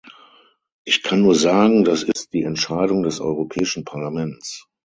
Ich 0.83 1.03
kann 1.03 1.21
nur 1.21 1.35
sagen, 1.35 1.83
das 1.83 2.01
ist 2.01 2.33
die 2.33 2.41
Entscheidung 2.41 3.03
des 3.03 3.19
Europäischen 3.19 3.85
Parlaments. 3.85 4.67